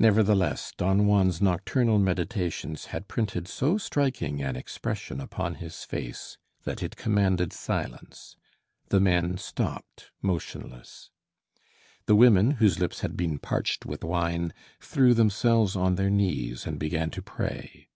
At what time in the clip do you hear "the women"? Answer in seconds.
12.06-12.50